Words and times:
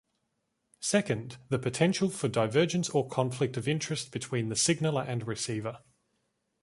Second, 0.79 1.37
the 1.49 1.59
potential 1.59 2.09
for 2.09 2.27
divergence 2.27 2.89
or 2.89 3.07
conflict 3.07 3.55
of 3.55 3.67
interest 3.67 4.11
between 4.11 4.49
the 4.49 4.55
signaler 4.55 5.03
and 5.03 5.27
receiver. 5.27 5.83